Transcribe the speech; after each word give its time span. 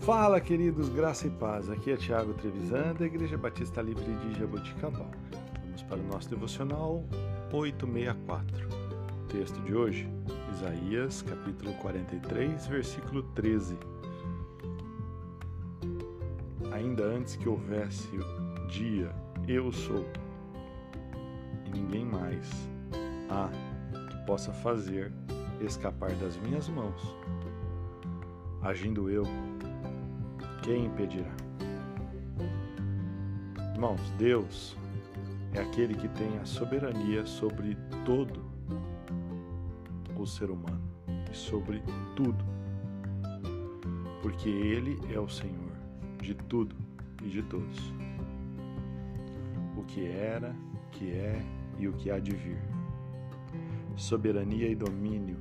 Fala, 0.00 0.40
queridos, 0.40 0.88
graça 0.88 1.26
e 1.26 1.30
paz. 1.30 1.68
Aqui 1.68 1.92
é 1.92 1.96
Tiago 1.96 2.32
Trevisan, 2.32 2.94
da 2.94 3.04
Igreja 3.04 3.36
Batista 3.36 3.82
Livre 3.82 4.02
de 4.02 4.38
Jaboticabal. 4.38 5.10
Vamos 5.62 5.82
para 5.82 5.98
o 5.98 6.02
nosso 6.04 6.30
devocional 6.30 7.04
864. 7.52 8.66
O 8.66 9.26
texto 9.28 9.60
de 9.60 9.74
hoje, 9.74 10.08
Isaías, 10.54 11.20
capítulo 11.20 11.74
43, 11.74 12.66
versículo 12.66 13.22
13. 13.34 13.76
Ainda 16.72 17.04
antes 17.04 17.36
que 17.36 17.46
houvesse 17.46 18.08
dia, 18.68 19.14
eu 19.46 19.70
sou, 19.70 20.06
e 21.66 21.70
ninguém 21.78 22.06
mais 22.06 22.50
há 23.28 23.50
que 24.08 24.16
possa 24.24 24.50
fazer 24.50 25.12
escapar 25.60 26.10
das 26.12 26.38
minhas 26.38 26.70
mãos. 26.70 27.14
Agindo 28.62 29.10
eu, 29.10 29.24
quem 30.62 30.86
impedirá? 30.86 31.30
Irmãos, 33.74 34.00
Deus 34.18 34.76
é 35.54 35.60
aquele 35.60 35.94
que 35.94 36.08
tem 36.08 36.38
a 36.38 36.44
soberania 36.44 37.24
sobre 37.24 37.76
todo 38.04 38.44
o 40.16 40.26
ser 40.26 40.50
humano 40.50 40.82
e 41.32 41.34
sobre 41.34 41.82
tudo, 42.14 42.44
porque 44.22 44.50
Ele 44.50 44.98
é 45.12 45.18
o 45.18 45.28
Senhor 45.28 45.72
de 46.20 46.34
tudo 46.34 46.76
e 47.22 47.28
de 47.28 47.42
todos. 47.42 47.94
O 49.76 49.82
que 49.84 50.06
era, 50.06 50.54
que 50.92 51.10
é 51.10 51.42
e 51.78 51.88
o 51.88 51.92
que 51.94 52.10
há 52.10 52.18
de 52.18 52.32
vir. 52.32 52.58
Soberania 53.96 54.68
e 54.68 54.74
domínio 54.74 55.38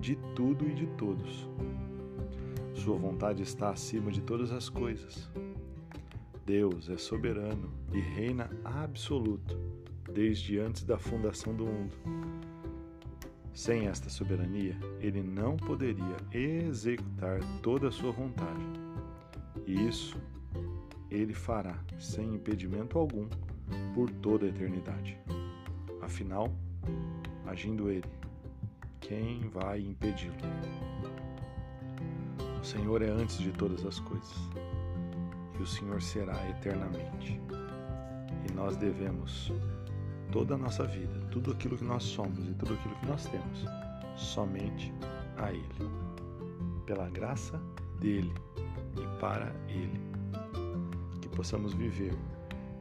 de 0.00 0.16
tudo 0.34 0.64
e 0.68 0.74
de 0.74 0.86
todos 0.86 1.48
sua 2.84 2.98
vontade 2.98 3.42
está 3.42 3.70
acima 3.70 4.12
de 4.12 4.20
todas 4.20 4.52
as 4.52 4.68
coisas. 4.68 5.30
Deus 6.44 6.90
é 6.90 6.98
soberano 6.98 7.72
e 7.90 7.98
reina 7.98 8.50
absoluto 8.62 9.58
desde 10.12 10.58
antes 10.58 10.84
da 10.84 10.98
fundação 10.98 11.54
do 11.54 11.64
mundo. 11.64 11.96
Sem 13.54 13.86
esta 13.86 14.10
soberania, 14.10 14.76
ele 15.00 15.22
não 15.22 15.56
poderia 15.56 16.16
executar 16.30 17.40
toda 17.62 17.88
a 17.88 17.90
sua 17.90 18.12
vontade. 18.12 18.66
E 19.66 19.88
isso 19.88 20.20
ele 21.10 21.32
fará 21.32 21.82
sem 21.98 22.34
impedimento 22.34 22.98
algum 22.98 23.26
por 23.94 24.10
toda 24.10 24.44
a 24.44 24.50
eternidade. 24.50 25.18
Afinal, 26.02 26.54
agindo 27.46 27.90
ele, 27.90 28.04
quem 29.00 29.48
vai 29.48 29.80
impedi-lo? 29.80 30.34
O 32.64 32.66
Senhor 32.66 33.02
é 33.02 33.10
antes 33.10 33.36
de 33.36 33.52
todas 33.52 33.84
as 33.84 34.00
coisas 34.00 34.48
e 35.58 35.62
o 35.62 35.66
Senhor 35.66 36.00
será 36.00 36.48
eternamente. 36.48 37.38
E 38.48 38.52
nós 38.54 38.74
devemos 38.78 39.52
toda 40.32 40.54
a 40.54 40.56
nossa 40.56 40.86
vida, 40.86 41.12
tudo 41.30 41.52
aquilo 41.52 41.76
que 41.76 41.84
nós 41.84 42.02
somos 42.02 42.38
e 42.38 42.54
tudo 42.54 42.72
aquilo 42.72 42.94
que 42.94 43.06
nós 43.06 43.26
temos, 43.26 43.66
somente 44.16 44.94
a 45.36 45.52
Ele. 45.52 45.90
Pela 46.86 47.06
graça 47.10 47.60
dele 48.00 48.32
e 48.96 49.20
para 49.20 49.52
Ele. 49.68 50.00
Que 51.20 51.28
possamos 51.28 51.74
viver 51.74 52.16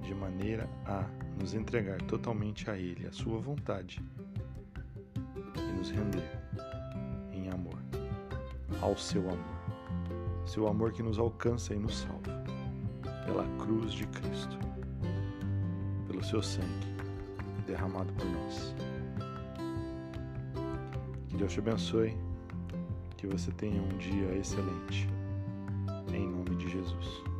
de 0.00 0.14
maneira 0.14 0.66
a 0.86 1.04
nos 1.38 1.52
entregar 1.52 2.00
totalmente 2.00 2.70
a 2.70 2.78
Ele, 2.78 3.06
a 3.06 3.12
Sua 3.12 3.38
vontade, 3.40 4.02
e 5.54 5.72
nos 5.76 5.90
render 5.90 6.40
em 7.30 7.50
amor, 7.50 7.76
ao 8.80 8.96
Seu 8.96 9.20
amor 9.28 9.55
seu 10.46 10.68
amor 10.68 10.92
que 10.92 11.02
nos 11.02 11.18
alcança 11.18 11.74
e 11.74 11.78
nos 11.78 11.98
salva, 11.98 12.44
pela 13.26 13.44
cruz 13.58 13.92
de 13.92 14.06
Cristo, 14.06 14.56
pelo 16.06 16.22
seu 16.24 16.40
sangue 16.40 16.96
derramado 17.66 18.12
por 18.12 18.24
nós. 18.24 18.74
Que 21.28 21.36
Deus 21.36 21.52
te 21.52 21.58
abençoe, 21.58 22.16
que 23.16 23.26
você 23.26 23.50
tenha 23.52 23.82
um 23.82 23.98
dia 23.98 24.32
excelente, 24.38 25.08
em 26.14 26.28
nome 26.28 26.54
de 26.56 26.70
Jesus. 26.70 27.35